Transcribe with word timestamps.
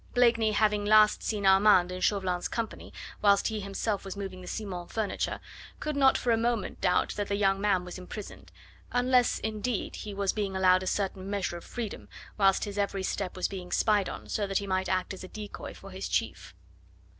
Blakeney 0.15 0.53
having 0.53 0.83
last 0.83 1.21
seen 1.21 1.45
Armand 1.45 1.91
in 1.91 2.01
Chauvelin's 2.01 2.47
company, 2.47 2.91
whilst 3.21 3.49
he 3.49 3.59
himself 3.59 4.03
was 4.03 4.17
moving 4.17 4.41
the 4.41 4.47
Simons' 4.47 4.91
furniture, 4.91 5.39
could 5.79 5.95
not 5.95 6.17
for 6.17 6.31
a 6.31 6.37
moment 6.37 6.81
doubt 6.81 7.09
that 7.09 7.27
the 7.27 7.35
young 7.35 7.61
man 7.61 7.85
was 7.85 7.99
imprisoned, 7.99 8.51
unless, 8.91 9.37
indeed, 9.37 9.97
he 9.97 10.11
was 10.15 10.33
being 10.33 10.55
allowed 10.55 10.81
a 10.81 10.87
certain 10.87 11.29
measure 11.29 11.55
of 11.57 11.63
freedom, 11.63 12.09
whilst 12.35 12.63
his 12.63 12.79
every 12.79 13.03
step 13.03 13.35
was 13.35 13.47
being 13.47 13.71
spied 13.71 14.09
on, 14.09 14.27
so 14.27 14.47
that 14.47 14.57
he 14.57 14.65
might 14.65 14.89
act 14.89 15.13
as 15.13 15.23
a 15.23 15.27
decoy 15.27 15.71
for 15.71 15.91
his 15.91 16.09
chief. 16.09 16.55